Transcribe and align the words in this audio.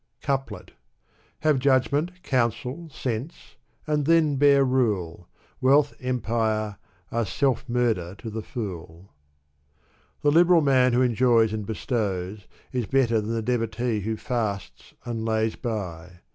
CoupUt 0.23 0.71
Have 1.41 1.59
judgment, 1.59 2.23
counsel, 2.23 2.89
sense, 2.89 3.55
and 3.85 4.05
then 4.07 4.35
bear 4.37 4.65
rule; 4.65 5.27
Wealth, 5.61 5.93
empire, 5.99 6.77
are 7.11 7.23
self 7.23 7.69
murder 7.69 8.15
to 8.15 8.31
the 8.31 8.41
fool. 8.41 9.11
The 10.23 10.31
liberal 10.31 10.61
man, 10.61 10.93
who 10.93 11.03
enjoys 11.03 11.53
and 11.53 11.67
bestows, 11.67 12.47
is 12.71 12.87
better 12.87 13.21
than 13.21 13.35
the 13.35 13.43
devotee, 13.43 13.99
who 13.99 14.17
fasts 14.17 14.95
and 15.05 15.23
lays 15.23 15.55
by. 15.55 16.21